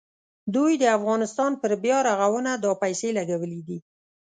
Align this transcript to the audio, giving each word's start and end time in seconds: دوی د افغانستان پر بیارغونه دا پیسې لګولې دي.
دوی 0.55 0.73
د 0.79 0.83
افغانستان 0.97 1.51
پر 1.61 1.71
بیارغونه 1.83 2.51
دا 2.63 2.71
پیسې 2.83 3.09
لګولې 3.17 3.61
دي. 3.67 3.77